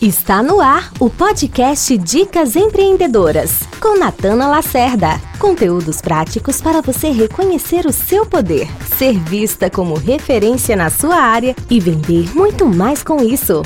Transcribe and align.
Está 0.00 0.42
no 0.42 0.62
ar 0.62 0.90
o 0.98 1.10
podcast 1.10 1.98
Dicas 1.98 2.56
Empreendedoras, 2.56 3.66
com 3.82 3.98
Natana 3.98 4.48
Lacerda. 4.48 5.08
Conteúdos 5.38 6.00
práticos 6.00 6.58
para 6.58 6.80
você 6.80 7.10
reconhecer 7.10 7.84
o 7.84 7.92
seu 7.92 8.24
poder, 8.24 8.66
ser 8.96 9.18
vista 9.18 9.68
como 9.68 9.92
referência 9.92 10.74
na 10.74 10.88
sua 10.88 11.16
área 11.16 11.54
e 11.68 11.78
vender 11.78 12.34
muito 12.34 12.64
mais 12.64 13.02
com 13.02 13.22
isso. 13.22 13.60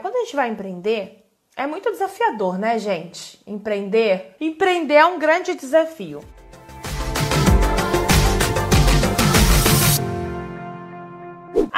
Quando 0.00 0.16
a 0.16 0.24
gente 0.24 0.34
vai 0.34 0.50
empreender, 0.50 1.24
é 1.56 1.68
muito 1.68 1.92
desafiador, 1.92 2.58
né, 2.58 2.80
gente? 2.80 3.38
Empreender. 3.46 4.34
Empreender 4.40 4.94
é 4.94 5.06
um 5.06 5.20
grande 5.20 5.54
desafio. 5.54 6.18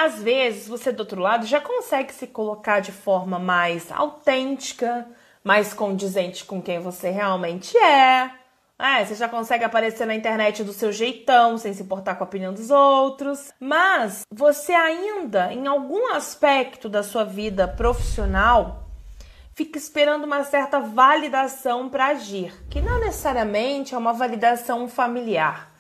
Às 0.05 0.23
vezes, 0.23 0.68
você 0.68 0.93
do 0.93 1.00
outro 1.00 1.18
lado 1.18 1.46
já 1.46 1.62
consegue 1.62 2.12
se 2.12 2.27
colocar 2.27 2.80
de 2.80 2.93
forma 2.93 3.39
mais 3.39 3.91
autêntica, 3.91 5.08
mais 5.43 5.72
condizente 5.72 6.45
com 6.45 6.61
quem 6.61 6.79
você 6.79 7.08
realmente 7.08 7.75
é. 7.79 8.31
É, 8.79 9.03
você 9.03 9.14
já 9.14 9.26
consegue 9.31 9.64
aparecer 9.64 10.07
na 10.07 10.14
internet 10.14 10.62
do 10.62 10.75
seu 10.75 10.93
jeitão, 10.93 11.57
sem 11.57 11.72
se 11.72 11.82
importar 11.82 12.17
com 12.17 12.25
a 12.25 12.26
opinião 12.26 12.53
dos 12.53 12.71
outros. 12.71 13.50
Mas 13.59 14.26
você 14.31 14.75
ainda, 14.75 15.50
em 15.50 15.67
algum 15.67 16.12
aspecto 16.12 16.86
da 16.86 17.03
sua 17.03 17.25
vida 17.25 17.67
profissional, 17.67 18.90
fica 19.54 19.79
esperando 19.79 20.25
uma 20.25 20.45
certa 20.45 20.81
validação 20.81 21.89
para 21.89 22.09
agir, 22.09 22.53
que 22.68 22.82
não 22.82 23.00
necessariamente 23.00 23.95
é 23.95 23.98
uma 23.98 24.12
validação 24.12 24.86
familiar. 24.86 25.73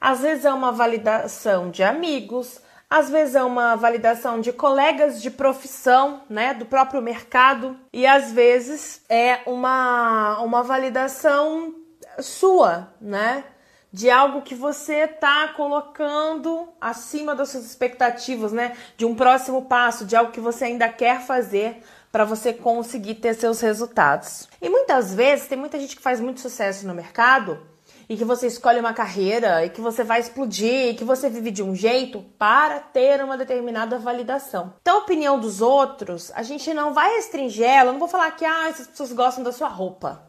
Às 0.00 0.20
vezes 0.20 0.44
é 0.44 0.52
uma 0.52 0.70
validação 0.70 1.68
de 1.68 1.82
amigos, 1.82 2.62
às 2.92 3.08
vezes 3.08 3.34
é 3.34 3.42
uma 3.42 3.74
validação 3.74 4.38
de 4.38 4.52
colegas 4.52 5.22
de 5.22 5.30
profissão, 5.30 6.20
né, 6.28 6.52
do 6.52 6.66
próprio 6.66 7.00
mercado, 7.00 7.74
e 7.90 8.06
às 8.06 8.30
vezes 8.32 9.00
é 9.08 9.40
uma, 9.46 10.38
uma 10.40 10.62
validação 10.62 11.74
sua, 12.18 12.92
né, 13.00 13.44
de 13.90 14.10
algo 14.10 14.42
que 14.42 14.54
você 14.54 15.04
está 15.04 15.48
colocando 15.56 16.68
acima 16.78 17.34
das 17.34 17.48
suas 17.48 17.64
expectativas, 17.64 18.52
né, 18.52 18.76
de 18.94 19.06
um 19.06 19.14
próximo 19.14 19.62
passo, 19.62 20.04
de 20.04 20.14
algo 20.14 20.30
que 20.30 20.40
você 20.40 20.66
ainda 20.66 20.86
quer 20.90 21.22
fazer 21.22 21.82
para 22.12 22.26
você 22.26 22.52
conseguir 22.52 23.14
ter 23.14 23.32
seus 23.32 23.62
resultados. 23.62 24.50
E 24.60 24.68
muitas 24.68 25.14
vezes 25.14 25.48
tem 25.48 25.56
muita 25.56 25.80
gente 25.80 25.96
que 25.96 26.02
faz 26.02 26.20
muito 26.20 26.40
sucesso 26.40 26.86
no 26.86 26.92
mercado 26.92 27.71
e 28.08 28.16
que 28.16 28.24
você 28.24 28.46
escolhe 28.46 28.80
uma 28.80 28.92
carreira 28.92 29.64
e 29.64 29.70
que 29.70 29.80
você 29.80 30.02
vai 30.04 30.20
explodir 30.20 30.88
e 30.88 30.94
que 30.94 31.04
você 31.04 31.28
vive 31.28 31.50
de 31.50 31.62
um 31.62 31.74
jeito 31.74 32.22
para 32.38 32.80
ter 32.80 33.22
uma 33.22 33.36
determinada 33.36 33.98
validação. 33.98 34.74
Então, 34.80 34.96
a 34.96 35.00
opinião 35.00 35.38
dos 35.38 35.60
outros, 35.60 36.30
a 36.34 36.42
gente 36.42 36.72
não 36.74 36.92
vai 36.92 37.16
restringir 37.16 37.66
ela, 37.66 37.92
não 37.92 37.98
vou 37.98 38.08
falar 38.08 38.30
que 38.32 38.44
ah, 38.44 38.68
essas 38.68 38.86
pessoas 38.86 39.12
gostam 39.12 39.44
da 39.44 39.52
sua 39.52 39.68
roupa, 39.68 40.22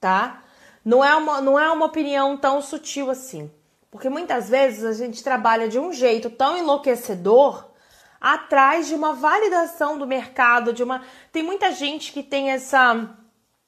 tá? 0.00 0.42
Não 0.84 1.04
é 1.04 1.14
uma, 1.14 1.40
não 1.40 1.58
é 1.58 1.70
uma 1.70 1.86
opinião 1.86 2.36
tão 2.36 2.62
sutil 2.62 3.10
assim. 3.10 3.50
Porque 3.90 4.08
muitas 4.08 4.48
vezes 4.48 4.84
a 4.84 4.92
gente 4.92 5.22
trabalha 5.24 5.68
de 5.68 5.78
um 5.78 5.92
jeito 5.92 6.28
tão 6.28 6.56
enlouquecedor 6.56 7.70
atrás 8.20 8.88
de 8.88 8.94
uma 8.94 9.12
validação 9.12 9.98
do 9.98 10.06
mercado, 10.06 10.72
de 10.72 10.82
uma. 10.82 11.02
Tem 11.32 11.42
muita 11.42 11.72
gente 11.72 12.12
que 12.12 12.22
tem 12.22 12.50
essa 12.50 13.08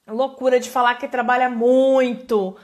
loucura 0.06 0.58
de 0.58 0.70
falar 0.70 0.96
que 0.96 1.08
trabalha 1.08 1.48
muito, 1.48 2.56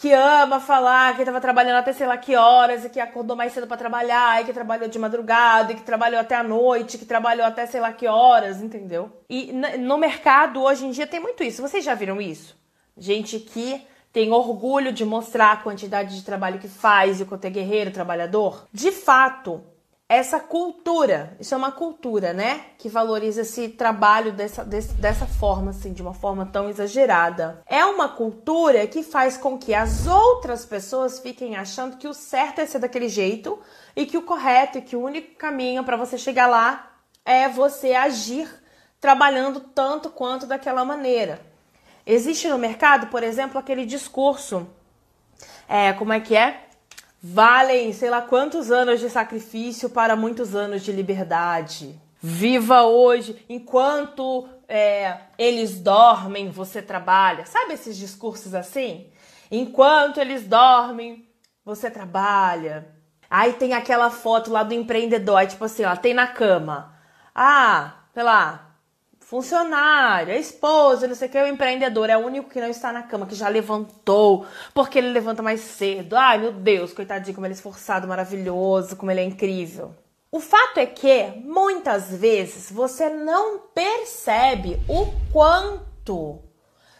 que 0.00 0.14
ama 0.14 0.58
falar 0.58 1.14
que 1.14 1.20
estava 1.20 1.42
trabalhando 1.42 1.76
até 1.76 1.92
sei 1.92 2.06
lá 2.06 2.16
que 2.16 2.34
horas, 2.34 2.86
e 2.86 2.88
que 2.88 2.98
acordou 2.98 3.36
mais 3.36 3.52
cedo 3.52 3.66
para 3.66 3.76
trabalhar, 3.76 4.40
e 4.40 4.46
que 4.46 4.52
trabalhou 4.52 4.88
de 4.88 4.98
madrugada, 4.98 5.72
e 5.72 5.76
que 5.76 5.82
trabalhou 5.82 6.18
até 6.18 6.34
a 6.34 6.42
noite, 6.42 6.96
que 6.96 7.04
trabalhou 7.04 7.44
até 7.44 7.66
sei 7.66 7.80
lá 7.80 7.92
que 7.92 8.06
horas, 8.06 8.62
entendeu? 8.62 9.12
E 9.28 9.52
no 9.52 9.98
mercado 9.98 10.62
hoje 10.62 10.86
em 10.86 10.90
dia 10.90 11.06
tem 11.06 11.20
muito 11.20 11.42
isso. 11.42 11.60
Vocês 11.60 11.84
já 11.84 11.92
viram 11.92 12.18
isso? 12.18 12.56
Gente 12.96 13.38
que 13.38 13.86
tem 14.10 14.32
orgulho 14.32 14.90
de 14.90 15.04
mostrar 15.04 15.52
a 15.52 15.56
quantidade 15.58 16.16
de 16.16 16.24
trabalho 16.24 16.58
que 16.58 16.66
faz 16.66 17.20
e 17.20 17.24
o 17.24 17.26
quanto 17.26 17.44
é 17.44 17.50
guerreiro, 17.50 17.90
trabalhador. 17.90 18.66
De 18.72 18.90
fato, 18.90 19.62
essa 20.10 20.40
cultura, 20.40 21.36
isso 21.38 21.54
é 21.54 21.56
uma 21.56 21.70
cultura, 21.70 22.32
né? 22.32 22.62
Que 22.76 22.88
valoriza 22.88 23.42
esse 23.42 23.68
trabalho 23.68 24.32
dessa, 24.32 24.64
desse, 24.64 24.92
dessa 24.94 25.24
forma, 25.24 25.70
assim, 25.70 25.92
de 25.92 26.02
uma 26.02 26.12
forma 26.12 26.44
tão 26.44 26.68
exagerada. 26.68 27.62
É 27.64 27.84
uma 27.84 28.08
cultura 28.08 28.88
que 28.88 29.04
faz 29.04 29.36
com 29.36 29.56
que 29.56 29.72
as 29.72 30.08
outras 30.08 30.66
pessoas 30.66 31.20
fiquem 31.20 31.54
achando 31.54 31.96
que 31.96 32.08
o 32.08 32.12
certo 32.12 32.60
é 32.60 32.66
ser 32.66 32.80
daquele 32.80 33.08
jeito 33.08 33.56
e 33.94 34.04
que 34.04 34.18
o 34.18 34.22
correto 34.22 34.78
e 34.78 34.82
que 34.82 34.96
o 34.96 35.00
único 35.00 35.36
caminho 35.36 35.84
para 35.84 35.96
você 35.96 36.18
chegar 36.18 36.48
lá 36.48 36.90
é 37.24 37.48
você 37.48 37.92
agir 37.92 38.52
trabalhando 39.00 39.60
tanto 39.60 40.10
quanto 40.10 40.44
daquela 40.44 40.84
maneira. 40.84 41.40
Existe 42.04 42.48
no 42.48 42.58
mercado, 42.58 43.06
por 43.06 43.22
exemplo, 43.22 43.60
aquele 43.60 43.86
discurso. 43.86 44.66
É, 45.68 45.92
como 45.92 46.12
é 46.12 46.18
que 46.18 46.34
é? 46.34 46.66
Valem 47.22 47.92
sei 47.92 48.10
lá 48.10 48.22
quantos 48.22 48.70
anos 48.70 49.00
de 49.00 49.10
sacrifício 49.10 49.90
para 49.90 50.16
muitos 50.16 50.54
anos 50.54 50.82
de 50.82 50.92
liberdade. 50.92 52.00
Viva 52.22 52.82
hoje, 52.82 53.44
enquanto 53.48 54.46
é, 54.68 55.16
eles 55.38 55.80
dormem, 55.80 56.50
você 56.50 56.82
trabalha. 56.82 57.46
Sabe 57.46 57.74
esses 57.74 57.96
discursos 57.96 58.54
assim? 58.54 59.10
Enquanto 59.50 60.18
eles 60.18 60.46
dormem, 60.46 61.26
você 61.64 61.90
trabalha. 61.90 62.88
Aí 63.28 63.54
tem 63.54 63.72
aquela 63.72 64.10
foto 64.10 64.50
lá 64.50 64.62
do 64.62 64.74
empreendedor, 64.74 65.38
aí, 65.38 65.46
tipo 65.46 65.64
assim, 65.64 65.84
ó, 65.84 65.96
tem 65.96 66.12
na 66.12 66.26
cama. 66.26 66.94
Ah, 67.34 67.94
sei 68.12 68.22
lá, 68.22 68.69
funcionário, 69.30 70.34
a 70.34 70.36
esposa, 70.36 71.06
não 71.06 71.14
sei 71.14 71.28
o 71.28 71.30
que, 71.30 71.38
o 71.38 71.46
empreendedor 71.46 72.10
é 72.10 72.16
o 72.16 72.26
único 72.26 72.50
que 72.50 72.60
não 72.60 72.66
está 72.66 72.92
na 72.92 73.04
cama, 73.04 73.26
que 73.26 73.36
já 73.36 73.48
levantou, 73.48 74.44
porque 74.74 74.98
ele 74.98 75.12
levanta 75.12 75.40
mais 75.40 75.60
cedo. 75.60 76.16
Ai, 76.16 76.38
meu 76.38 76.50
Deus, 76.50 76.92
coitadinho, 76.92 77.36
como 77.36 77.46
ele 77.46 77.54
é 77.54 77.56
esforçado, 77.56 78.08
maravilhoso, 78.08 78.96
como 78.96 79.08
ele 79.08 79.20
é 79.20 79.24
incrível. 79.24 79.94
O 80.32 80.40
fato 80.40 80.78
é 80.78 80.86
que 80.86 81.26
muitas 81.44 82.10
vezes 82.10 82.72
você 82.72 83.08
não 83.08 83.60
percebe 83.72 84.80
o 84.88 85.06
quanto 85.32 86.42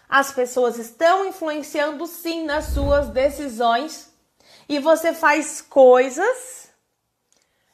as 0.08 0.32
pessoas 0.32 0.78
estão 0.78 1.24
influenciando 1.24 2.06
sim 2.06 2.44
nas 2.44 2.66
suas 2.66 3.08
decisões 3.08 4.08
e 4.68 4.78
você 4.78 5.12
faz 5.12 5.60
coisas 5.60 6.68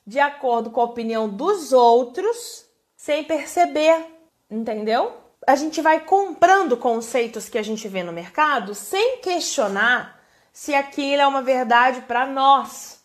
de 0.06 0.19
acordo 0.19 0.71
com 0.71 0.81
a 0.81 0.84
opinião 0.84 1.28
dos 1.28 1.75
outros 1.75 2.65
sem 2.97 3.23
perceber 3.23 4.16
entendeu? 4.50 5.14
A 5.46 5.54
gente 5.54 5.80
vai 5.80 6.00
comprando 6.00 6.76
conceitos 6.76 7.48
que 7.48 7.58
a 7.58 7.62
gente 7.62 7.86
vê 7.88 8.02
no 8.02 8.12
mercado 8.12 8.74
sem 8.74 9.18
questionar 9.18 10.20
se 10.52 10.74
aquilo 10.74 11.22
é 11.22 11.26
uma 11.26 11.42
verdade 11.42 12.00
para 12.02 12.26
nós. 12.26 13.00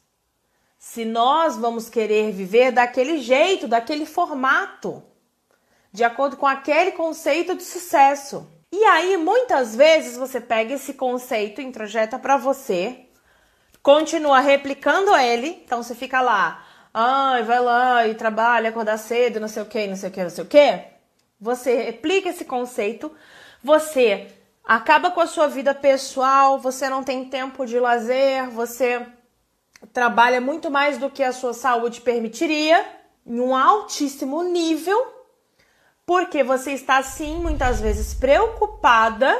Se 0.79 1.05
nós 1.05 1.57
vamos 1.57 1.89
querer 1.89 2.31
viver 2.31 2.71
daquele 2.71 3.19
jeito, 3.19 3.67
daquele 3.67 4.05
formato, 4.05 5.03
de 5.91 6.03
acordo 6.03 6.37
com 6.37 6.47
aquele 6.47 6.91
conceito 6.91 7.53
de 7.55 7.63
sucesso. 7.63 8.47
E 8.71 8.83
aí, 8.85 9.17
muitas 9.17 9.75
vezes, 9.75 10.17
você 10.17 10.39
pega 10.39 10.73
esse 10.73 10.93
conceito 10.93 11.61
introjeta 11.61 12.17
para 12.17 12.37
você, 12.37 13.05
continua 13.83 14.39
replicando 14.39 15.13
ele, 15.15 15.61
então 15.65 15.83
você 15.83 15.93
fica 15.93 16.21
lá, 16.21 16.65
ai, 16.93 17.43
vai 17.43 17.59
lá 17.59 18.07
e 18.07 18.15
trabalha, 18.15 18.69
acordar 18.69 18.97
cedo, 18.97 19.39
não 19.39 19.49
sei 19.49 19.61
o 19.61 19.65
que, 19.65 19.87
não 19.87 19.95
sei 19.97 20.09
o 20.09 20.11
que, 20.11 20.23
não 20.23 20.29
sei 20.29 20.43
o 20.43 20.47
que. 20.47 20.90
Você 21.41 21.75
replica 21.81 22.29
esse 22.29 22.45
conceito, 22.45 23.11
você 23.63 24.27
acaba 24.63 25.09
com 25.09 25.19
a 25.19 25.25
sua 25.25 25.47
vida 25.47 25.73
pessoal, 25.73 26.59
você 26.59 26.87
não 26.87 27.03
tem 27.03 27.25
tempo 27.25 27.65
de 27.65 27.79
lazer, 27.79 28.47
você 28.51 29.07
trabalha 29.91 30.39
muito 30.39 30.69
mais 30.69 30.99
do 30.99 31.09
que 31.09 31.23
a 31.23 31.33
sua 31.33 31.51
saúde 31.51 32.01
permitiria, 32.01 32.85
em 33.25 33.39
um 33.39 33.55
altíssimo 33.55 34.43
nível, 34.43 35.03
porque 36.05 36.43
você 36.43 36.73
está 36.73 37.01
sim 37.01 37.39
muitas 37.39 37.81
vezes 37.81 38.13
preocupada 38.13 39.35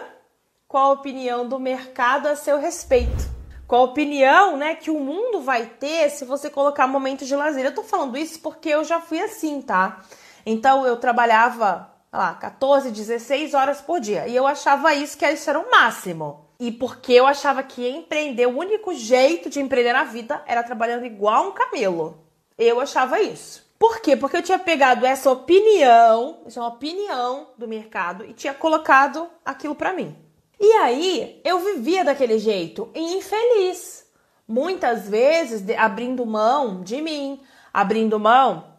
com 0.68 0.80
a 0.80 0.92
opinião 0.92 1.47
do 1.47 1.59
mercado 1.59 2.27
a 2.27 2.36
seu 2.36 2.57
respeito. 2.57 3.30
Com 3.68 3.75
a 3.75 3.83
opinião, 3.83 4.57
né, 4.57 4.74
que 4.74 4.89
o 4.89 5.00
mundo 5.00 5.42
vai 5.42 5.68
ter 5.68 6.09
se 6.09 6.25
você 6.25 6.50
colocar 6.50 6.88
momentos 6.88 7.27
de 7.27 7.36
lazer. 7.36 7.63
Eu 7.63 7.75
tô 7.75 7.83
falando 7.83 8.18
isso 8.18 8.39
porque 8.39 8.69
eu 8.69 8.83
já 8.83 9.00
fui 9.00 9.21
assim, 9.21 9.62
tá? 9.62 10.01
Então 10.45 10.86
eu 10.86 10.97
trabalhava 10.97 11.91
lá, 12.12 12.34
14, 12.36 12.92
16 12.92 13.54
horas 13.54 13.81
por 13.81 14.00
dia. 14.00 14.28
E 14.28 14.36
eu 14.36 14.46
achava 14.46 14.94
isso 14.94 15.18
que 15.18 15.25
isso 15.25 15.50
era 15.50 15.60
o 15.60 15.72
máximo. 15.72 16.46
E 16.60 16.72
porque 16.72 17.13
eu 17.13 17.25
achava 17.25 17.63
que 17.63 17.88
empreender, 17.88 18.46
o 18.46 18.58
único 18.58 18.94
jeito 18.94 19.50
de 19.50 19.60
empreender 19.60 19.94
na 19.94 20.04
vida 20.04 20.44
era 20.46 20.62
trabalhando 20.62 21.06
igual 21.06 21.48
um 21.48 21.52
camelo. 21.54 22.24
Eu 22.58 22.80
achava 22.80 23.19
isso. 23.19 23.72
Por 23.80 24.00
quê? 24.00 24.16
Porque 24.16 24.38
eu 24.38 24.44
tinha 24.44 24.60
pegado 24.60 25.04
essa 25.08 25.31
opinião, 25.31 26.42
isso 26.46 26.60
é 26.60 26.62
uma 26.62 26.69
opinião 26.69 27.48
do 27.58 27.68
mercado, 27.68 28.24
e 28.24 28.34
tinha 28.34 28.54
colocado 28.54 29.28
aquilo 29.44 29.74
para 29.74 29.92
mim. 29.92 30.16
E 30.60 30.72
aí 30.74 31.42
eu 31.44 31.57
vivia 31.57 32.04
daquele 32.04 32.38
jeito, 32.38 32.92
infeliz. 32.94 34.06
Muitas 34.48 35.10
vezes 35.10 35.64
abrindo 35.75 36.24
mão 36.28 36.84
de 36.84 37.02
mim, 37.02 37.42
abrindo 37.74 38.19
mão 38.19 38.75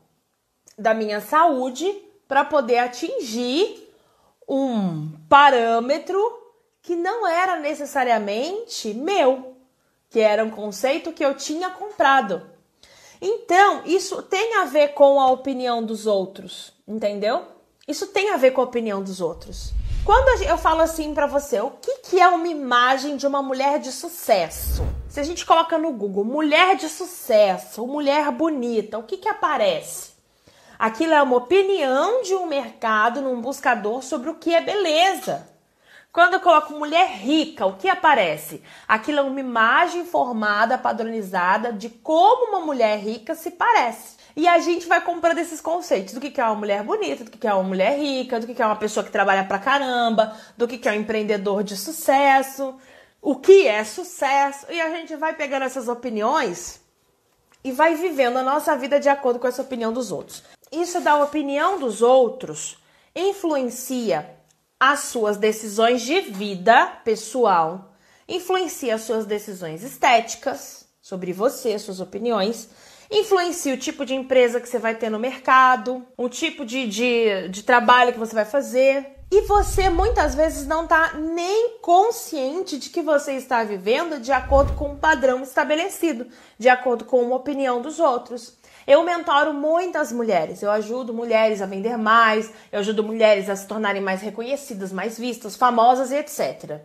da 0.79 0.95
minha 0.95 1.21
saúde 1.21 1.93
para 2.33 2.47
poder 2.47 2.79
atingir 2.79 3.93
um 4.49 5.11
parâmetro 5.29 6.19
que 6.81 6.97
não 6.97 7.27
era 7.27 7.61
necessariamente 7.61 8.95
meu, 8.95 9.55
que 10.09 10.19
era 10.19 10.43
um 10.43 10.49
conceito 10.49 11.13
que 11.13 11.23
eu 11.23 11.35
tinha 11.35 11.69
comprado. 11.69 12.41
Então, 13.21 13.83
isso 13.85 14.23
tem 14.23 14.57
a 14.57 14.65
ver 14.65 14.95
com 14.95 15.21
a 15.21 15.31
opinião 15.31 15.85
dos 15.85 16.07
outros, 16.07 16.73
entendeu? 16.89 17.43
Isso 17.87 18.07
tem 18.07 18.31
a 18.31 18.39
ver 18.39 18.53
com 18.53 18.63
a 18.63 18.65
opinião 18.65 19.03
dos 19.03 19.21
outros. 19.21 19.75
Quando 20.03 20.43
eu 20.43 20.57
falo 20.57 20.81
assim 20.81 21.13
para 21.13 21.27
você, 21.27 21.61
o 21.61 21.73
que, 21.73 21.99
que 21.99 22.19
é 22.19 22.29
uma 22.29 22.49
imagem 22.49 23.19
de 23.19 23.27
uma 23.27 23.43
mulher 23.43 23.79
de 23.79 23.93
sucesso? 23.93 24.83
Se 25.07 25.21
a 25.21 25.23
gente 25.23 25.45
coloca 25.45 25.77
no 25.77 25.93
Google 25.93 26.25
mulher 26.25 26.77
de 26.77 26.89
sucesso, 26.89 27.87
mulher 27.87 28.31
bonita, 28.31 28.97
o 28.97 29.03
que, 29.03 29.19
que 29.19 29.29
aparece? 29.29 30.12
Aquilo 30.79 31.15
é 31.15 31.23
uma 31.23 31.37
opinião 31.37 32.23
de 32.23 32.35
um 32.35 32.47
mercado 32.47 33.21
num 33.21 33.41
buscador 33.41 34.03
sobre 34.03 34.31
o 34.31 34.35
que 34.35 34.55
é 34.55 34.61
beleza. 34.61 35.49
Quando 36.13 36.35
eu 36.35 36.41
coloco 36.41 36.75
mulher 36.75 37.09
rica, 37.09 37.65
o 37.65 37.77
que 37.77 37.89
aparece? 37.89 38.63
Aquilo 38.87 39.21
é 39.21 39.23
uma 39.23 39.41
imagem 39.41 40.05
formada, 40.05 40.77
padronizada 40.77 41.73
de 41.73 41.89
como 41.89 42.51
uma 42.51 42.61
mulher 42.61 42.99
rica 42.99 43.35
se 43.35 43.53
parece. 43.53 44.17
E 44.37 44.47
a 44.47 44.59
gente 44.59 44.87
vai 44.87 45.01
comprando 45.01 45.39
esses 45.39 45.61
conceitos 45.61 46.15
do 46.15 46.21
que 46.21 46.39
é 46.41 46.45
uma 46.45 46.55
mulher 46.55 46.83
bonita, 46.83 47.25
do 47.25 47.31
que 47.31 47.47
é 47.47 47.53
uma 47.55 47.63
mulher 47.63 47.99
rica, 47.99 48.41
do 48.41 48.47
que 48.47 48.61
é 48.61 48.67
uma 48.67 48.77
pessoa 48.77 49.05
que 49.05 49.11
trabalha 49.11 49.45
pra 49.45 49.59
caramba, 49.59 50.37
do 50.57 50.69
que 50.69 50.87
é 50.87 50.93
um 50.93 50.97
empreendedor 50.97 51.63
de 51.63 51.77
sucesso, 51.77 52.75
o 53.21 53.37
que 53.37 53.67
é 53.67 53.85
sucesso. 53.85 54.67
E 54.71 54.81
a 54.81 54.91
gente 54.91 55.17
vai 55.17 55.35
pegando 55.35 55.65
essas 55.65 55.89
opiniões 55.89 56.81
e 57.65 57.73
vai 57.73 57.95
vivendo 57.95 58.39
a 58.39 58.43
nossa 58.43 58.77
vida 58.77 58.99
de 58.99 59.09
acordo 59.09 59.39
com 59.39 59.47
essa 59.47 59.63
opinião 59.63 59.93
dos 59.93 60.11
outros. 60.11 60.43
Isso 60.73 61.01
da 61.01 61.23
opinião 61.23 61.79
dos 61.79 62.01
outros 62.01 62.79
influencia 63.15 64.39
as 64.81 65.01
suas 65.01 65.37
decisões 65.37 66.01
de 66.01 66.21
vida 66.23 66.87
pessoal, 67.05 67.95
influencia 68.27 68.95
as 68.95 69.03
suas 69.03 69.27
decisões 69.27 69.83
estéticas 69.83 70.87
sobre 71.01 71.33
você, 71.33 71.79
suas 71.79 72.01
opiniões, 72.01 72.71
influencia 73.11 73.75
o 73.75 73.77
tipo 73.77 74.07
de 74.07 74.15
empresa 74.15 74.61
que 74.61 74.69
você 74.69 74.79
vai 74.79 74.95
ter 74.95 75.11
no 75.11 75.19
mercado, 75.19 76.07
o 76.17 76.29
tipo 76.29 76.65
de, 76.65 76.89
de, 76.89 77.49
de 77.49 77.63
trabalho 77.63 78.13
que 78.13 78.19
você 78.19 78.35
vai 78.35 78.47
fazer. 78.47 79.19
E 79.31 79.43
você 79.43 79.91
muitas 79.91 80.35
vezes 80.35 80.67
não 80.67 80.85
está 80.85 81.15
nem 81.15 81.79
consciente 81.81 82.79
de 82.79 82.91
que 82.91 83.03
você 83.03 83.33
está 83.33 83.63
vivendo 83.63 84.21
de 84.21 84.33
acordo 84.33 84.73
com 84.75 84.93
um 84.93 84.97
padrão 84.97 85.43
estabelecido, 85.43 86.27
de 86.59 86.69
acordo 86.69 87.05
com 87.05 87.23
uma 87.23 87.37
opinião 87.37 87.81
dos 87.81 88.01
outros. 88.01 88.57
Eu 88.87 89.03
mentoro 89.05 89.53
muitas 89.53 90.13
mulheres, 90.13 90.63
eu 90.63 90.71
ajudo 90.71 91.15
mulheres 91.15 91.63
a 91.63 91.67
vender 91.67 91.97
mais, 91.97 92.51
eu 92.71 92.81
ajudo 92.81 93.03
mulheres 93.03 93.49
a 93.49 93.57
se 93.57 93.67
tornarem 93.67 94.03
mais 94.03 94.21
reconhecidas, 94.21 94.93
mais 94.93 95.19
vistas, 95.19 95.57
famosas 95.57 96.11
e 96.11 96.17
etc. 96.17 96.81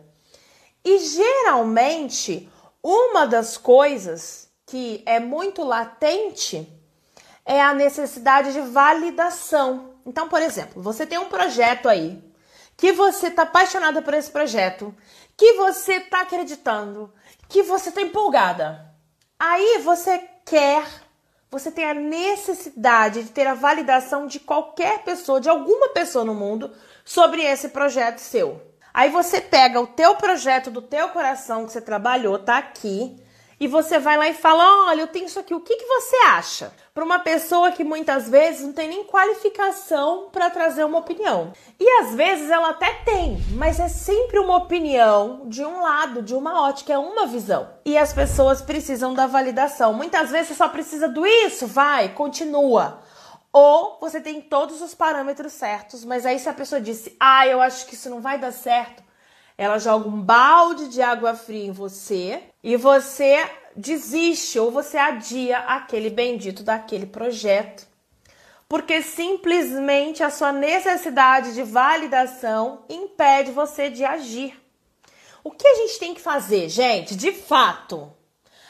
E 0.84 0.98
geralmente, 0.98 2.48
uma 2.82 3.26
das 3.26 3.56
coisas 3.56 4.48
que 4.64 5.02
é 5.06 5.18
muito 5.18 5.64
latente 5.64 6.68
é 7.44 7.60
a 7.60 7.74
necessidade 7.74 8.52
de 8.52 8.60
validação. 8.60 9.94
Então, 10.04 10.28
por 10.28 10.42
exemplo, 10.42 10.82
você 10.82 11.06
tem 11.06 11.18
um 11.18 11.28
projeto 11.28 11.88
aí, 11.88 12.22
que 12.76 12.92
você 12.92 13.26
está 13.26 13.42
apaixonada 13.42 14.00
por 14.00 14.14
esse 14.14 14.30
projeto, 14.30 14.94
que 15.36 15.54
você 15.54 15.94
está 15.94 16.20
acreditando, 16.20 17.12
que 17.48 17.62
você 17.62 17.88
está 17.88 18.02
empolgada. 18.02 18.94
Aí 19.38 19.78
você 19.82 20.18
quer 20.44 20.84
você 21.50 21.70
tem 21.70 21.84
a 21.84 21.94
necessidade 21.94 23.22
de 23.22 23.30
ter 23.30 23.46
a 23.46 23.54
validação 23.54 24.26
de 24.26 24.38
qualquer 24.38 25.02
pessoa, 25.02 25.40
de 25.40 25.48
alguma 25.48 25.88
pessoa 25.90 26.24
no 26.24 26.34
mundo, 26.34 26.72
sobre 27.04 27.42
esse 27.42 27.70
projeto 27.70 28.18
seu. 28.18 28.60
Aí 28.92 29.10
você 29.10 29.40
pega 29.40 29.80
o 29.80 29.86
teu 29.86 30.16
projeto 30.16 30.70
do 30.70 30.82
teu 30.82 31.08
coração 31.10 31.64
que 31.64 31.72
você 31.72 31.80
trabalhou, 31.80 32.38
tá 32.38 32.58
aqui, 32.58 33.16
e 33.60 33.66
você 33.66 33.98
vai 33.98 34.16
lá 34.16 34.28
e 34.28 34.34
fala: 34.34 34.88
Olha, 34.88 35.00
eu 35.00 35.06
tenho 35.06 35.26
isso 35.26 35.38
aqui, 35.38 35.54
o 35.54 35.60
que, 35.60 35.76
que 35.76 35.84
você 35.84 36.16
acha? 36.26 36.72
Para 36.94 37.04
uma 37.04 37.18
pessoa 37.18 37.72
que 37.72 37.84
muitas 37.84 38.28
vezes 38.28 38.62
não 38.62 38.72
tem 38.72 38.88
nem 38.88 39.04
qualificação 39.04 40.28
para 40.30 40.50
trazer 40.50 40.84
uma 40.84 40.98
opinião. 40.98 41.52
E 41.78 41.88
às 42.00 42.14
vezes 42.14 42.50
ela 42.50 42.70
até 42.70 42.92
tem, 43.04 43.38
mas 43.52 43.78
é 43.80 43.88
sempre 43.88 44.38
uma 44.38 44.56
opinião 44.56 45.42
de 45.46 45.64
um 45.64 45.82
lado, 45.82 46.22
de 46.22 46.34
uma 46.34 46.62
ótica, 46.68 46.92
é 46.92 46.98
uma 46.98 47.26
visão. 47.26 47.68
E 47.84 47.96
as 47.96 48.12
pessoas 48.12 48.60
precisam 48.60 49.14
da 49.14 49.26
validação. 49.26 49.92
Muitas 49.92 50.30
vezes 50.30 50.48
você 50.48 50.54
só 50.54 50.68
precisa 50.68 51.08
do 51.08 51.26
isso, 51.26 51.66
vai, 51.66 52.10
continua. 52.10 53.00
Ou 53.52 53.98
você 54.00 54.20
tem 54.20 54.40
todos 54.40 54.82
os 54.82 54.94
parâmetros 54.94 55.52
certos, 55.52 56.04
mas 56.04 56.26
aí 56.26 56.38
se 56.38 56.48
a 56.48 56.54
pessoa 56.54 56.80
disse: 56.80 57.16
Ah, 57.18 57.46
eu 57.46 57.60
acho 57.60 57.86
que 57.86 57.94
isso 57.94 58.10
não 58.10 58.20
vai 58.20 58.38
dar 58.38 58.52
certo 58.52 59.07
ela 59.58 59.80
joga 59.80 60.08
um 60.08 60.22
balde 60.22 60.86
de 60.86 61.02
água 61.02 61.34
fria 61.34 61.66
em 61.66 61.72
você 61.72 62.44
e 62.62 62.76
você 62.76 63.44
desiste 63.74 64.56
ou 64.56 64.70
você 64.70 64.96
adia 64.96 65.58
aquele 65.58 66.08
bendito 66.08 66.62
daquele 66.62 67.06
projeto. 67.06 67.84
Porque 68.68 69.02
simplesmente 69.02 70.22
a 70.22 70.30
sua 70.30 70.52
necessidade 70.52 71.54
de 71.54 71.64
validação 71.64 72.84
impede 72.88 73.50
você 73.50 73.90
de 73.90 74.04
agir. 74.04 74.54
O 75.42 75.50
que 75.50 75.66
a 75.66 75.74
gente 75.74 75.98
tem 75.98 76.14
que 76.14 76.20
fazer, 76.20 76.68
gente? 76.68 77.16
De 77.16 77.32
fato, 77.32 78.12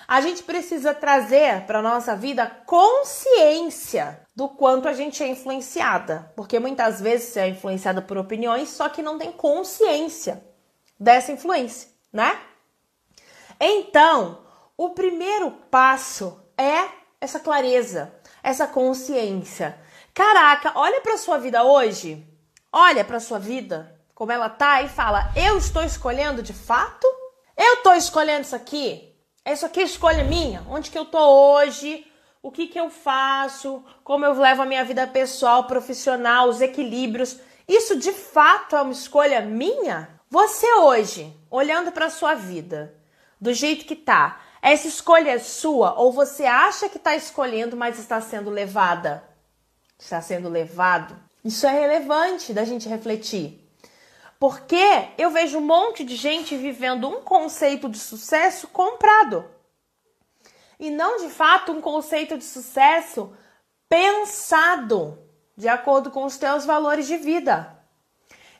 a 0.06 0.22
gente 0.22 0.42
precisa 0.42 0.94
trazer 0.94 1.66
para 1.66 1.82
nossa 1.82 2.16
vida 2.16 2.46
consciência 2.64 4.22
do 4.34 4.48
quanto 4.48 4.88
a 4.88 4.94
gente 4.94 5.22
é 5.22 5.28
influenciada, 5.28 6.32
porque 6.34 6.58
muitas 6.58 6.98
vezes 6.98 7.28
você 7.28 7.40
é 7.40 7.48
influenciada 7.48 8.00
por 8.00 8.16
opiniões, 8.16 8.70
só 8.70 8.88
que 8.88 9.02
não 9.02 9.18
tem 9.18 9.32
consciência 9.32 10.47
dessa 10.98 11.32
influência, 11.32 11.88
né? 12.12 12.38
Então, 13.60 14.44
o 14.76 14.90
primeiro 14.90 15.50
passo 15.70 16.40
é 16.56 16.88
essa 17.20 17.40
clareza, 17.40 18.14
essa 18.42 18.66
consciência. 18.66 19.78
Caraca, 20.14 20.72
olha 20.74 21.00
para 21.00 21.18
sua 21.18 21.38
vida 21.38 21.62
hoje. 21.62 22.26
Olha 22.72 23.04
para 23.04 23.20
sua 23.20 23.38
vida 23.38 23.98
como 24.14 24.32
ela 24.32 24.48
tá 24.48 24.82
e 24.82 24.88
fala: 24.88 25.30
"Eu 25.36 25.56
estou 25.56 25.82
escolhendo 25.82 26.42
de 26.42 26.52
fato? 26.52 27.06
Eu 27.56 27.74
estou 27.74 27.94
escolhendo 27.94 28.42
isso 28.42 28.56
aqui? 28.56 29.14
Isso 29.46 29.64
aqui 29.64 29.80
é 29.80 29.84
escolha 29.84 30.24
minha? 30.24 30.64
Onde 30.68 30.90
que 30.90 30.98
eu 30.98 31.04
tô 31.04 31.18
hoje? 31.18 32.06
O 32.42 32.50
que 32.50 32.66
que 32.66 32.78
eu 32.78 32.90
faço? 32.90 33.82
Como 34.04 34.24
eu 34.24 34.32
levo 34.32 34.62
a 34.62 34.66
minha 34.66 34.84
vida 34.84 35.06
pessoal, 35.06 35.64
profissional, 35.64 36.48
os 36.48 36.60
equilíbrios? 36.60 37.38
Isso 37.66 37.98
de 37.98 38.12
fato 38.12 38.76
é 38.76 38.82
uma 38.82 38.92
escolha 38.92 39.40
minha? 39.40 40.17
Você 40.30 40.70
hoje, 40.74 41.34
olhando 41.50 41.90
para 41.90 42.10
sua 42.10 42.34
vida, 42.34 42.94
do 43.40 43.54
jeito 43.54 43.86
que 43.86 43.96
tá, 43.96 44.42
essa 44.60 44.86
escolha 44.86 45.30
é 45.30 45.38
sua 45.38 45.94
ou 45.98 46.12
você 46.12 46.44
acha 46.44 46.86
que 46.86 46.98
está 46.98 47.16
escolhendo, 47.16 47.78
mas 47.78 47.98
está 47.98 48.20
sendo 48.20 48.50
levada? 48.50 49.24
Está 49.98 50.20
sendo 50.20 50.50
levado? 50.50 51.16
Isso 51.42 51.66
é 51.66 51.72
relevante 51.72 52.52
da 52.52 52.62
gente 52.62 52.90
refletir. 52.90 53.66
Porque 54.38 55.08
eu 55.16 55.30
vejo 55.30 55.58
um 55.58 55.62
monte 55.62 56.04
de 56.04 56.14
gente 56.14 56.56
vivendo 56.58 57.08
um 57.08 57.22
conceito 57.22 57.88
de 57.88 57.98
sucesso 57.98 58.68
comprado. 58.68 59.48
E 60.78 60.90
não 60.90 61.16
de 61.16 61.30
fato 61.30 61.72
um 61.72 61.80
conceito 61.80 62.36
de 62.36 62.44
sucesso 62.44 63.32
pensado 63.88 65.18
de 65.56 65.68
acordo 65.68 66.10
com 66.10 66.24
os 66.24 66.36
teus 66.36 66.66
valores 66.66 67.06
de 67.06 67.16
vida. 67.16 67.77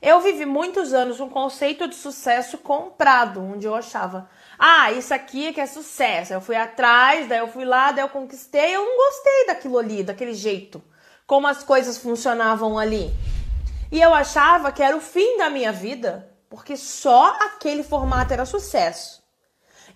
Eu 0.00 0.20
vivi 0.20 0.46
muitos 0.46 0.92
anos 0.92 1.18
um 1.18 1.28
conceito 1.28 1.88
de 1.88 1.96
sucesso 1.96 2.58
comprado, 2.58 3.42
onde 3.42 3.66
eu 3.66 3.74
achava, 3.74 4.30
ah, 4.56 4.92
isso 4.92 5.12
aqui 5.12 5.48
é 5.48 5.52
que 5.52 5.60
é 5.60 5.66
sucesso. 5.66 6.32
Eu 6.32 6.40
fui 6.40 6.54
atrás, 6.54 7.28
daí 7.28 7.38
eu 7.38 7.48
fui 7.48 7.64
lá, 7.64 7.90
daí 7.90 8.04
eu 8.04 8.08
conquistei, 8.08 8.76
eu 8.76 8.84
não 8.84 8.96
gostei 8.96 9.46
daquilo 9.46 9.78
ali, 9.78 10.04
daquele 10.04 10.34
jeito, 10.34 10.82
como 11.26 11.48
as 11.48 11.64
coisas 11.64 11.98
funcionavam 11.98 12.78
ali. 12.78 13.12
E 13.90 14.00
eu 14.00 14.14
achava 14.14 14.70
que 14.70 14.82
era 14.82 14.96
o 14.96 15.00
fim 15.00 15.38
da 15.38 15.50
minha 15.50 15.72
vida, 15.72 16.28
porque 16.48 16.76
só 16.76 17.36
aquele 17.40 17.82
formato 17.82 18.32
era 18.32 18.44
sucesso. 18.44 19.22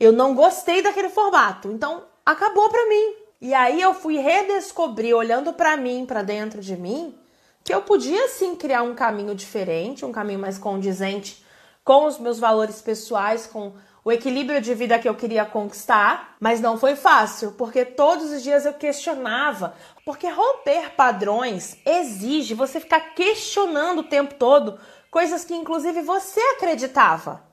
Eu 0.01 0.13
não 0.13 0.35
gostei 0.35 0.83
daquele 0.83 1.11
formato, 1.11 1.69
então 1.69 2.05
acabou 2.27 2.69
para 2.69 2.89
mim. 2.89 3.15
E 3.41 3.55
aí 3.55 3.81
eu 3.81 3.95
fui 3.95 4.19
redescobrir, 4.19 5.15
olhando 5.15 5.53
para 5.53 5.77
mim, 5.77 6.07
para 6.07 6.23
dentro 6.23 6.61
de 6.61 6.77
mim, 6.77 7.19
que 7.65 7.73
eu 7.73 7.83
podia 7.83 8.29
sim 8.29 8.57
criar 8.57 8.83
um 8.83 8.95
caminho 8.95 9.35
diferente, 9.35 10.05
um 10.05 10.13
caminho 10.13 10.39
mais 10.39 10.59
condizente 10.59 11.45
com 11.85 12.07
os 12.07 12.19
meus 12.19 12.39
valores 12.39 12.81
pessoais, 12.81 13.47
com 13.47 13.73
o 14.05 14.11
equilíbrio 14.11 14.61
de 14.61 14.75
vida 14.75 14.99
que 14.99 15.09
eu 15.09 15.15
queria 15.15 15.45
conquistar, 15.45 16.37
mas 16.41 16.61
não 16.61 16.77
foi 16.77 16.97
fácil, 16.97 17.53
porque 17.53 17.85
todos 17.85 18.33
os 18.33 18.43
dias 18.43 18.67
eu 18.67 18.75
questionava, 18.75 19.75
porque 20.05 20.29
romper 20.29 20.91
padrões 20.97 21.77
exige 21.87 22.55
você 22.55 22.81
ficar 22.81 23.15
questionando 23.15 24.01
o 24.01 24.05
tempo 24.05 24.35
todo 24.35 24.79
coisas 25.11 25.45
que 25.45 25.55
inclusive 25.55 26.03
você 26.03 26.41
acreditava. 26.57 27.45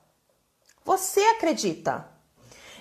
Você 0.83 1.19
acredita. 1.21 2.07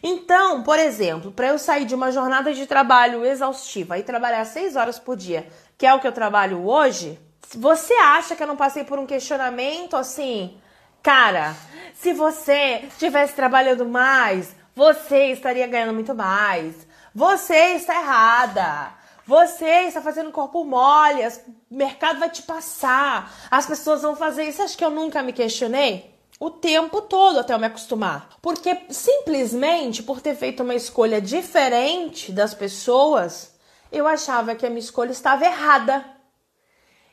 Então, 0.03 0.63
por 0.63 0.79
exemplo, 0.79 1.33
para 1.33 1.49
eu 1.49 1.59
sair 1.59 1.85
de 1.85 1.95
uma 1.95 2.13
jornada 2.13 2.55
de 2.55 2.67
trabalho 2.67 3.27
exaustiva 3.27 3.99
e 3.99 4.03
trabalhar 4.03 4.45
seis 4.45 4.77
horas 4.77 4.99
por 4.99 5.17
dia 5.17 5.49
que 5.79 5.87
é 5.87 5.95
o 5.95 6.01
que 6.01 6.09
eu 6.09 6.13
trabalho 6.13 6.69
hoje, 6.69 7.19
Você 7.55 7.95
acha 7.95 8.37
que 8.37 8.43
eu 8.43 8.47
não 8.47 8.57
passei 8.57 8.85
por 8.85 8.99
um 8.99 9.07
questionamento 9.07 9.97
assim? 9.97 10.61
Cara, 11.03 11.57
se 11.95 12.13
você 12.13 12.85
estivesse 12.89 13.33
trabalhando 13.33 13.87
mais, 13.87 14.55
você 14.77 15.33
estaria 15.33 15.67
ganhando 15.67 15.95
muito 15.95 16.15
mais. 16.15 16.75
Você 17.15 17.55
está 17.75 17.95
errada. 17.95 18.93
Você 19.27 19.85
está 19.87 20.03
fazendo 20.03 20.31
corpo 20.31 20.65
mole, 20.65 21.27
o 21.71 21.75
mercado 21.75 22.19
vai 22.19 22.31
te 22.31 22.43
passar, 22.43 23.31
as 23.51 23.67
pessoas 23.67 24.01
vão 24.01 24.17
fazer 24.17 24.45
isso. 24.45 24.63
Acho 24.63 24.77
que 24.77 24.85
eu 24.85 24.91
nunca 24.91 25.23
me 25.23 25.35
questionei? 25.35 26.15
O 26.41 26.51
tempo 26.51 27.03
todo 27.03 27.39
até 27.39 27.53
eu 27.53 27.59
me 27.59 27.67
acostumar. 27.67 28.31
Porque 28.41 28.75
simplesmente 28.89 30.03
por 30.03 30.21
ter 30.21 30.35
feito 30.35 30.63
uma 30.63 30.75
escolha 30.75 31.21
diferente 31.21 32.33
das 32.33 32.55
pessoas, 32.55 33.53
eu 33.91 34.07
achava 34.07 34.55
que 34.55 34.67
a 34.67 34.69
minha 34.69 34.81
escolha 34.81 35.11
estava 35.11 35.45
errada. 35.45 36.05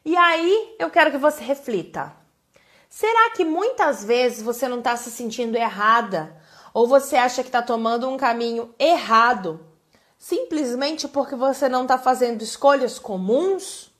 E 0.03 0.15
aí 0.15 0.75
eu 0.79 0.89
quero 0.89 1.12
que 1.12 1.17
você 1.17 1.44
reflita. 1.44 2.15
Será 2.89 3.32
que 3.32 3.44
muitas 3.44 4.03
vezes 4.03 4.41
você 4.41 4.67
não 4.67 4.79
está 4.79 4.96
se 4.96 5.12
sentindo 5.12 5.58
errada? 5.58 6.36
Ou 6.74 6.88
você 6.88 7.15
acha 7.15 7.41
que 7.41 7.50
está 7.50 7.62
tomando 7.62 8.10
um 8.10 8.17
caminho 8.17 8.74
errado 8.77 9.65
simplesmente 10.17 11.08
porque 11.08 11.36
você 11.36 11.70
não 11.70 11.84
está 11.84 11.98
fazendo 11.98 12.41
escolhas 12.41 12.98
comuns? 12.98 13.91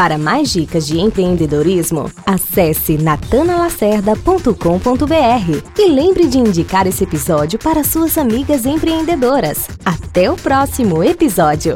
Para 0.00 0.16
mais 0.16 0.50
dicas 0.50 0.86
de 0.86 0.98
empreendedorismo, 0.98 2.10
acesse 2.24 2.96
natanalacerda.com.br 2.96 5.78
e 5.78 5.88
lembre 5.90 6.26
de 6.26 6.38
indicar 6.38 6.86
esse 6.86 7.04
episódio 7.04 7.58
para 7.58 7.84
suas 7.84 8.16
amigas 8.16 8.64
empreendedoras. 8.64 9.68
Até 9.84 10.30
o 10.30 10.36
próximo 10.36 11.04
episódio! 11.04 11.74